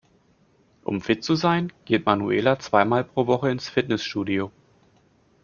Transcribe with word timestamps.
Um 0.83 0.99
fit 0.99 1.23
zu 1.23 1.35
sein, 1.35 1.71
geht 1.85 2.07
Manuela 2.07 2.57
zweimal 2.57 3.03
pro 3.03 3.27
Woche 3.27 3.51
ins 3.51 3.69
Fitnessstudio. 3.69 4.51